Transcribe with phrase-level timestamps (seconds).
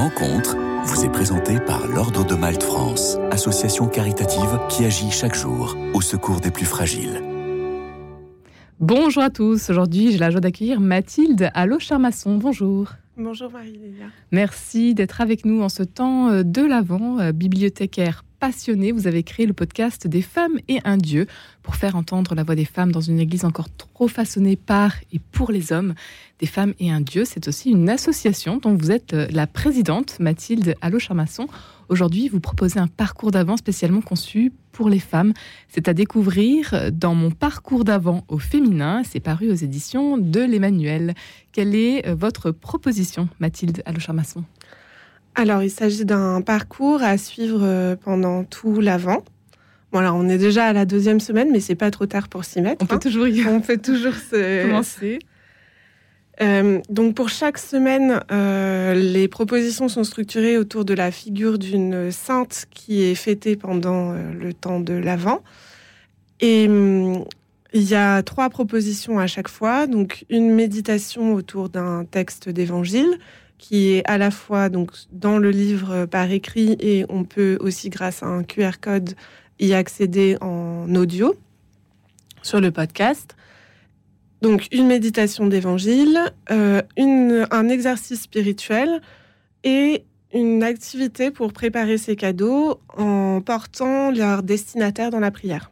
[0.00, 5.76] rencontre vous est présentée par l'Ordre de Malte France, association caritative qui agit chaque jour
[5.92, 7.22] au secours des plus fragiles.
[8.78, 9.68] Bonjour à tous.
[9.68, 12.38] Aujourd'hui, j'ai la joie d'accueillir Mathilde Allo Charmasson.
[12.38, 12.88] Bonjour.
[13.20, 14.06] Bonjour Marie-Lélia.
[14.32, 19.46] Merci d'être avec nous en ce temps de l'Avent, euh, bibliothécaire passionné, vous avez créé
[19.46, 21.26] le podcast Des femmes et un Dieu
[21.62, 25.18] pour faire entendre la voix des femmes dans une église encore trop façonnée par et
[25.18, 25.94] pour les hommes.
[26.38, 30.18] Des femmes et un Dieu, c'est aussi une association dont vous êtes euh, la présidente,
[30.18, 31.48] Mathilde Allo-Charmasson.
[31.90, 35.32] Aujourd'hui, vous proposez un parcours d'avant spécialement conçu pour les femmes.
[35.68, 39.02] C'est à découvrir dans mon parcours d'avant au féminin.
[39.04, 41.14] C'est paru aux éditions de l'Emmanuel.
[41.50, 44.44] Quelle est euh, votre proposition, Mathilde Allo-Charmasson?
[45.34, 49.24] Alors, il s'agit d'un parcours à suivre euh, pendant tout l'avant.
[49.90, 52.60] Voilà, on est déjà à la deuxième semaine, mais c'est pas trop tard pour s'y
[52.60, 52.84] mettre.
[52.84, 52.98] On peut hein.
[53.00, 54.62] toujours y On peut toujours se...
[54.68, 55.18] commencer.
[56.42, 62.10] Euh, donc pour chaque semaine, euh, les propositions sont structurées autour de la figure d'une
[62.10, 65.42] sainte qui est fêtée pendant le temps de l'Avent.
[66.40, 67.24] Et hum,
[67.72, 69.86] il y a trois propositions à chaque fois.
[69.86, 73.18] Donc une méditation autour d'un texte d'évangile,
[73.58, 77.90] qui est à la fois donc dans le livre par écrit et on peut aussi
[77.90, 79.14] grâce à un QR code
[79.58, 81.34] y accéder en audio
[82.42, 83.36] sur le podcast.
[84.42, 86.18] Donc une méditation d'évangile,
[86.50, 89.00] euh, un exercice spirituel
[89.64, 95.70] et une activité pour préparer ses cadeaux en portant leur destinataire dans la prière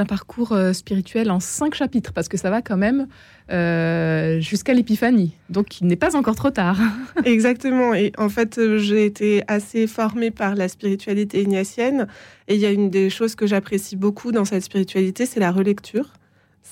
[0.00, 3.06] un parcours euh, spirituel en cinq chapitres, parce que ça va quand même
[3.50, 5.32] euh, jusqu'à l'épiphanie.
[5.50, 6.78] Donc il n'est pas encore trop tard.
[7.24, 7.94] Exactement.
[7.94, 12.06] Et en fait, j'ai été assez formée par la spiritualité ignatienne.
[12.48, 15.50] Et il y a une des choses que j'apprécie beaucoup dans cette spiritualité, c'est la
[15.50, 16.12] relecture.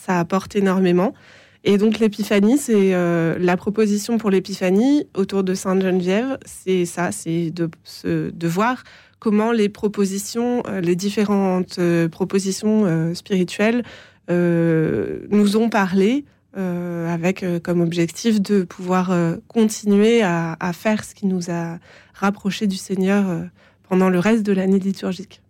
[0.05, 1.15] Ça apporte énormément.
[1.65, 6.39] Et donc l'épiphanie, c'est la proposition pour l'épiphanie autour de Sainte Geneviève.
[6.45, 7.71] C'est ça, c'est de,
[8.05, 8.85] de voir
[9.25, 13.83] comment les propositions, euh, les différentes euh, propositions euh, spirituelles
[14.29, 16.25] nous ont parlé
[16.57, 19.15] avec comme objectif de pouvoir
[19.49, 21.79] continuer à, faire ce qui nous a
[22.15, 23.27] rapprochés du Seigneur
[23.87, 25.43] pendant le reste de l'année liturgique.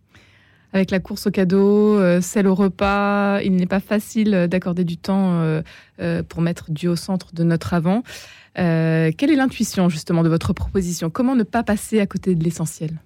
[0.75, 5.63] Avec la course au cadeau, celle au repas, il n'est pas facile d'accorder du temps
[6.29, 8.03] pour mettre Dieu au centre de notre avant.
[8.57, 11.11] quelle est l'intuition justement de votre proposition?
[11.11, 12.99] Comment ne pas passer à côté de l'essentiel?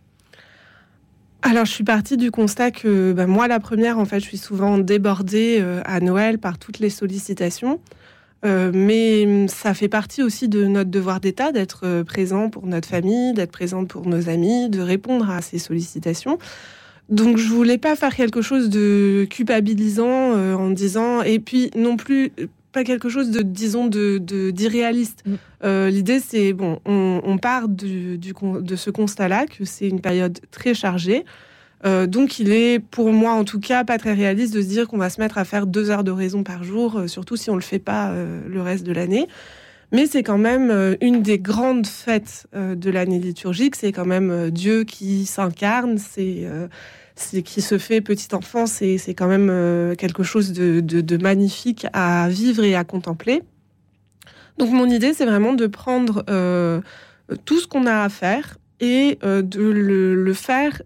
[1.43, 4.39] Alors, je suis partie du constat que bah, moi, la première, en fait, je suis
[4.39, 7.81] souvent débordée euh, à Noël par toutes les sollicitations.
[8.45, 12.67] Euh, mais hum, ça fait partie aussi de notre devoir d'État d'être euh, présent pour
[12.67, 16.39] notre famille, d'être présent pour nos amis, de répondre à ces sollicitations.
[17.09, 22.33] Donc, je voulais pas faire quelque chose de culpabilisant en disant, et puis non plus
[22.73, 24.19] pas quelque chose de, disons, de
[24.51, 25.23] d'irréaliste.
[25.27, 25.35] Mm.
[25.65, 30.75] Euh, l'idée, c'est, bon, on, part du, de ce constat-là, que c'est une période très
[30.75, 31.25] chargée.
[31.85, 34.89] Euh, donc, il est, pour moi en tout cas, pas très réaliste de se dire
[34.89, 37.51] qu'on va se mettre à faire deux heures de raison par jour, euh, surtout si
[37.51, 38.13] on le fait pas
[38.47, 39.29] le reste de l'année.
[39.91, 43.75] Mais c'est quand même une des grandes fêtes de l'année liturgique.
[43.75, 45.97] C'est quand même Dieu qui s'incarne.
[45.97, 46.47] C'est
[47.45, 52.63] qui se fait petit enfant, c'est quand même euh, quelque chose de, magnifique à vivre
[52.65, 53.43] et à contempler.
[54.59, 56.81] Donc mon idée, c'est vraiment de prendre euh,
[57.45, 60.81] tout ce qu'on a à faire et euh, de le, faire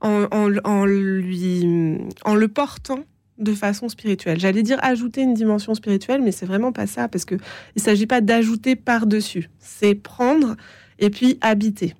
[0.00, 3.00] en, lui, en le portant
[3.38, 4.40] de façon spirituelle.
[4.40, 7.38] J'allais dire ajouter une dimension spirituelle, mais c'est vraiment pas ça, parce qu'il
[7.76, 9.50] ne s'agit pas d'ajouter par-dessus.
[9.58, 10.56] C'est prendre
[10.98, 11.94] et puis habiter.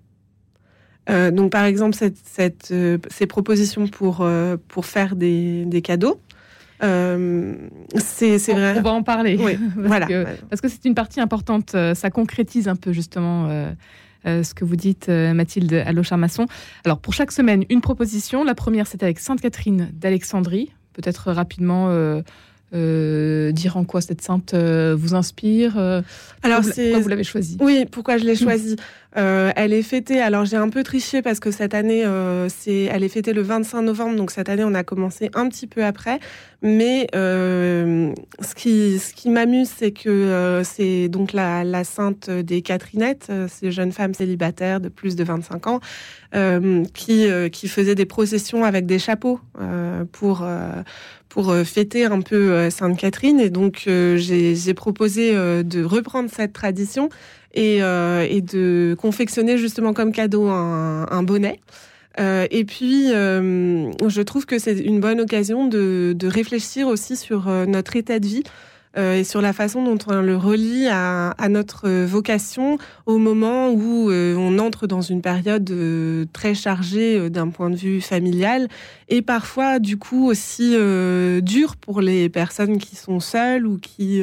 [1.09, 6.21] Euh, donc, par exemple, cette, euh, ces propositions pour, euh, pour faire des, des cadeaux,
[6.81, 8.75] c'est vrai.
[8.79, 9.39] On va en parler.
[9.41, 10.07] Oui, parce voilà.
[10.07, 11.77] Que, parce que c'est une partie importante.
[11.95, 13.49] Ça concrétise un peu justement
[14.25, 16.47] ce que vous dites, Mathilde Allo-Charmasson.
[16.85, 18.45] Alors, pour chaque semaine, une proposition.
[18.45, 20.71] La première, c'était avec Sainte-Catherine d'Alexandrie.
[20.97, 21.91] Peut-être rapidement
[22.75, 26.03] euh, dire en quoi cette sainte euh, vous inspire euh,
[26.43, 27.57] Alors, pourquoi vous l'avez choisie?
[27.61, 28.75] Oui, pourquoi je l'ai choisie?
[29.15, 30.21] Elle est fêtée.
[30.21, 32.05] Alors, j'ai un peu triché parce que cette année,
[32.49, 34.17] c'est, elle est fêtée le 25 novembre.
[34.17, 36.21] Donc, cette année, on a commencé un petit peu après.
[36.63, 43.71] Mais ce qui, ce qui m'amuse, c'est que c'est donc la, sainte des Catherinettes, ces
[43.71, 45.81] jeunes femmes célibataires de plus de 25 ans,
[46.93, 49.41] qui, qui faisaient des processions avec des chapeaux
[50.13, 50.45] pour
[51.37, 53.41] pour euh, fêter un peu euh, Sainte Catherine.
[53.41, 57.11] Et donc, euh, j'ai proposé de reprendre cette tradition
[57.57, 61.61] et, de confectionner justement comme cadeau un, bonnet.
[62.19, 68.19] et puis, je trouve que c'est une bonne occasion de, réfléchir aussi sur notre état
[68.19, 68.43] de vie.
[68.97, 74.59] Et sur la façon dont on le relie à, notre vocation au moment où on
[74.59, 75.71] entre dans une période
[76.33, 78.69] très chargée d'un point de vue familial
[79.09, 80.71] et parfois du coup aussi
[81.43, 84.23] dur pour les personnes qui sont seules ou qui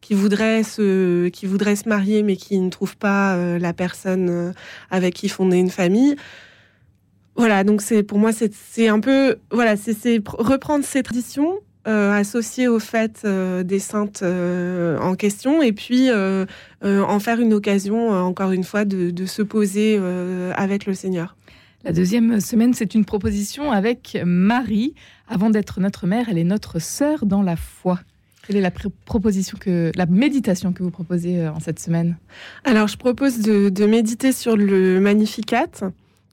[0.00, 4.52] qui voudraient se qui voudraient se marier mais qui ne trouvent pas la personne
[4.90, 6.16] avec qui fonder une famille.
[7.36, 11.54] Voilà, donc c'est pour moi c'est un peu voilà c'est reprendre ces traditions
[11.88, 16.10] euh, associées au fait euh, des saintes euh, en question et puis
[16.82, 20.00] en faire une occasion encore une fois de, se poser
[20.54, 21.36] avec le Seigneur.
[21.84, 24.94] La deuxième semaine, c'est une proposition avec Marie.
[25.28, 28.00] Avant d'être notre mère, elle est notre sœur dans la foi.
[28.46, 32.16] Quelle est la proposition que la méditation que vous proposez en cette semaine?
[32.64, 35.68] Alors, je propose de, de méditer sur le Magnificat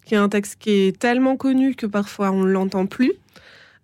[0.08, 3.12] qui est un texte qui est tellement connu que parfois on ne l'entend plus.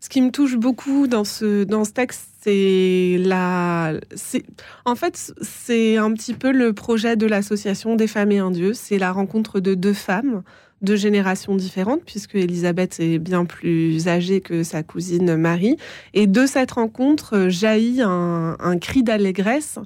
[0.04, 3.94] Ce qui me touche beaucoup dans ce, dans ce texte, c'est la.
[4.84, 8.74] En fait, c'est un petit peu le projet de l'association des femmes et un Dieu.
[8.74, 10.44] C'est la rencontre de deux femmes
[10.82, 15.78] de générations différentes, puisque Elisabeth est bien plus âgée que sa cousine Marie.
[16.14, 19.80] Et de cette rencontre jaillit un, cri d'allégresse.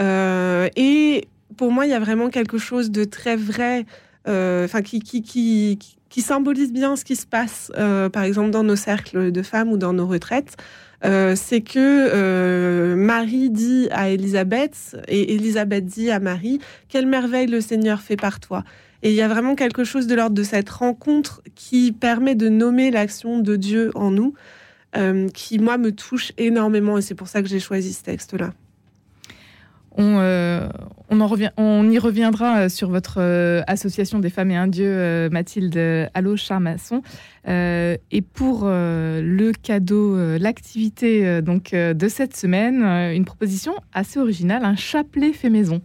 [0.00, 3.86] Euh, et pour moi, il y a vraiment quelque chose de très vrai
[4.28, 5.78] euh, enfin qui, qui, qui,
[6.10, 9.72] qui, symbolise bien ce qui se passe, euh, par exemple dans nos cercles de femmes
[9.72, 10.56] ou dans nos retraites.
[11.02, 17.60] Euh, c'est que Marie dit à Élisabeth et Élisabeth dit à Marie quelle merveille le
[17.62, 18.64] Seigneur fait par toi.
[19.02, 22.50] Et il y a vraiment quelque chose de l'ordre de cette rencontre qui permet de
[22.50, 24.34] nommer l'action de Dieu en nous,
[25.32, 28.52] qui moi me touche énormément et c'est pour ça que j'ai choisi ce texte-là.
[30.00, 30.18] On,
[31.10, 34.68] on, en revient, on y reviendra euh, sur votre euh, association des femmes et un
[34.68, 35.76] dieu, euh, Mathilde
[36.14, 37.02] Allo Charmasson.
[37.46, 45.32] et pour le cadeau, l'activité donc de cette semaine, une proposition assez originale, un chapelet
[45.32, 45.82] fait maison.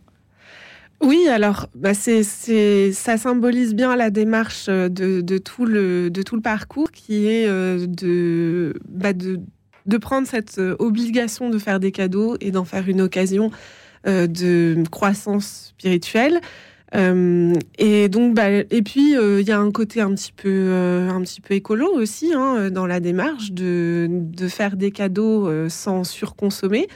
[1.02, 6.42] Oui, alors bah c'est, ça symbolise bien la démarche de, tout, le, de tout le
[6.42, 9.40] parcours qui est de, bah de,
[9.86, 13.56] de prendre cette obligation de faire des cadeaux et d'en faire une occasion euh,
[14.06, 16.40] de croissance spirituelle.
[16.94, 20.72] Euh, et donc, bah, et puis euh, il y a un côté un petit peu,
[21.10, 26.04] un petit peu écolo aussi hein, dans la démarche de, de, faire des cadeaux sans
[26.04, 26.88] surconsommer.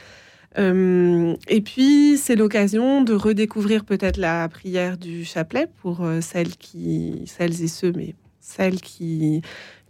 [0.56, 7.62] et puis c'est l'occasion de redécouvrir peut-être la prière du chapelet pour celles qui, celles
[7.62, 9.42] et ceux, mais celles qui,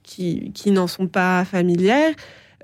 [0.02, 2.14] qui, qui n'en sont pas familières.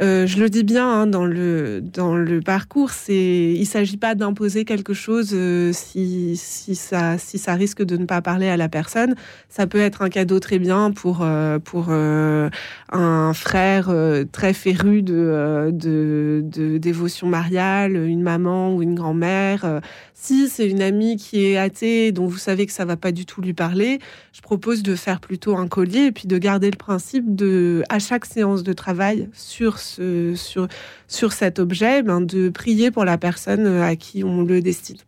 [0.03, 4.67] Euh, je le dis bien hein, dans le dans le parcours, il s'agit pas d'imposer
[4.67, 8.69] quelque chose euh, si si ça si ça risque de ne pas parler à la
[8.69, 9.15] personne.
[9.49, 13.91] Ça peut être un cadeau très bien pour euh, pour un frère
[14.33, 19.81] très féru de, de, dévotion mariale, une maman ou une grand-mère.
[20.15, 23.27] Si c'est une amie qui est athée, dont vous savez que ça va pas du
[23.27, 23.99] tout lui parler,
[24.33, 27.99] je propose de faire plutôt un collier et puis de garder le principe de à
[27.99, 30.69] chaque séance de travail sur sur,
[31.09, 34.99] sur cet objet, ben, de prier pour la personne à qui on le destine.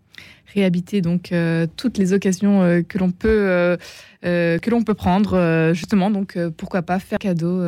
[0.54, 3.76] Réhabiter donc euh, toutes les occasions euh, que l'on peut euh,
[4.22, 6.10] que l'on peut prendre justement.
[6.10, 7.62] Donc pourquoi pas faire cadeau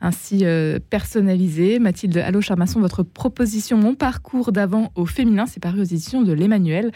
[0.00, 0.44] ainsi
[0.90, 1.78] personnalisé.
[1.78, 6.32] Mathilde Allo Charmasson votre proposition mon parcours d'avant au féminin c'est paru aux éditions de
[6.32, 6.90] l'Emmanuel.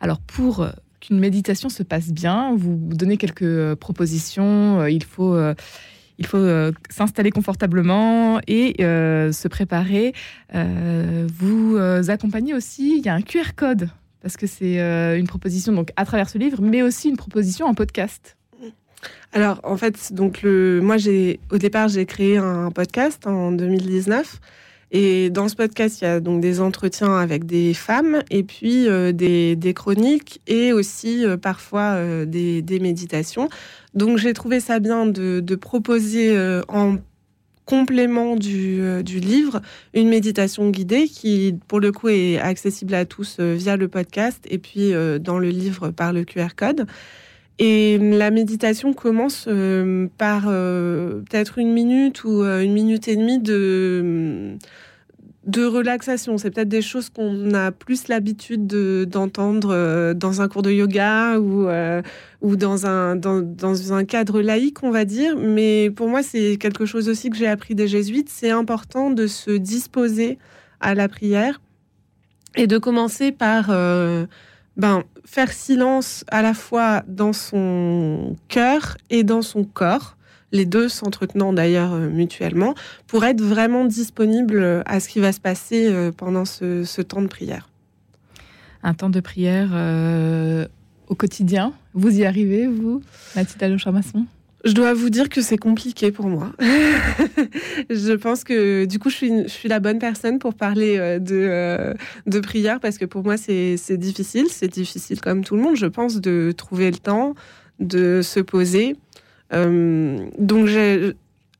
[0.00, 0.66] Alors pour
[1.00, 5.36] qu'une méditation se passe bien vous donnez quelques propositions il faut
[6.20, 10.12] il faut euh, s'installer confortablement et euh, se préparer.
[10.54, 13.88] Euh, vous accompagnez aussi, il y a un QR code,
[14.22, 14.78] parce que c'est
[15.18, 18.36] une proposition donc à travers ce livre, mais aussi une proposition en podcast.
[19.32, 24.40] Alors, en fait, donc le, moi, j'ai, au départ, j'ai créé un podcast en 2019
[24.92, 28.88] et dans ce podcast, il y a donc des entretiens avec des femmes et puis
[28.88, 33.48] euh, des, chroniques et aussi euh, parfois euh, des, méditations.
[33.94, 36.36] Donc j'ai trouvé ça bien de, proposer
[36.68, 36.96] en
[37.66, 39.60] complément du, du, livre
[39.94, 44.58] une méditation guidée qui, pour le coup, est accessible à tous via le podcast et
[44.58, 46.86] puis dans le livre par le QR code.
[47.62, 49.46] Et la méditation commence
[50.16, 53.38] par peut-être une minute ou une minute et demie
[55.46, 56.38] de relaxation.
[56.38, 61.38] C'est peut-être des choses qu'on a plus l'habitude d'entendre euh, dans un cours de yoga
[61.38, 62.02] ou, euh,
[62.40, 65.36] ou dans, un, dans, un cadre laïque, on va dire.
[65.36, 68.28] Mais pour moi, c'est quelque chose aussi que j'ai appris des jésuites.
[68.28, 70.38] C'est important de se disposer
[70.80, 71.60] à la prière
[72.56, 74.26] et de commencer par euh,
[74.76, 80.16] ben, faire silence à la fois dans son cœur et dans son corps.
[80.52, 82.74] Les deux s'entretenant d'ailleurs mutuellement,
[83.06, 87.68] pour être vraiment disponible à ce qui va se passer pendant ce, temps de prière.
[88.82, 89.70] Un temps de prière
[91.06, 93.00] au quotidien, vous y arrivez, vous,
[93.36, 94.26] Mathilde Alocharmasson
[94.64, 96.52] je dois vous dire que c'est compliqué pour moi.
[97.90, 101.94] je pense que du coup, je suis, la bonne personne pour parler euh, de, euh,
[102.26, 104.46] de prière parce que pour moi, c'est difficile.
[104.50, 107.34] C'est difficile comme tout le monde, je pense, de trouver le temps,
[107.78, 108.96] de se poser.
[109.52, 110.68] Euh, donc,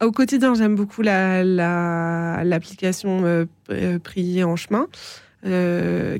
[0.02, 4.88] au quotidien, j'aime beaucoup l'application la, Prier en chemin.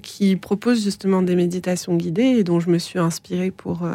[0.03, 3.87] qui propose justement des méditations guidées et dont je me suis inspirée pour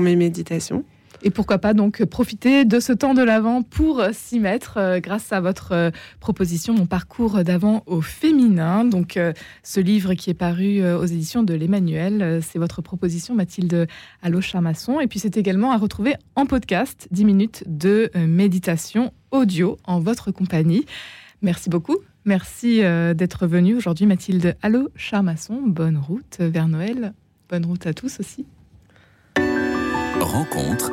[0.00, 0.86] mes méditations.
[1.24, 5.32] Et pourquoi pas donc profiter de ce temps de l'avant pour s'y mettre euh, grâce
[5.32, 8.84] à votre euh, proposition Mon parcours d'avant au féminin.
[8.84, 13.86] Donc euh, ce livre qui est paru aux éditions de l'Emmanuel, c'est votre proposition Mathilde
[14.22, 15.00] Allo-Charmasson.
[15.00, 20.30] Et puis c'est également à retrouver en podcast 10 minutes de méditation audio en votre
[20.32, 20.84] compagnie.
[21.40, 21.98] Merci beaucoup.
[22.24, 22.80] Merci
[23.14, 25.60] d'être venu aujourd'hui Mathilde Allo-Charmasson.
[25.66, 27.12] Bonne route vers Noël.
[27.48, 28.46] Bonne route à tous aussi.
[30.20, 30.92] Rencontre